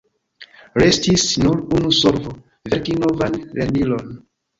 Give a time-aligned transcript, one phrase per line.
[0.83, 2.33] Restis nur unu solvo:
[2.71, 4.09] verki novan lernilon.